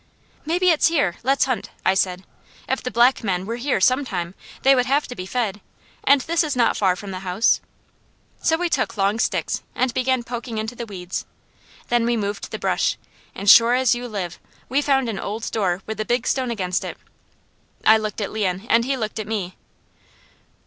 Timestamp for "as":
13.75-13.93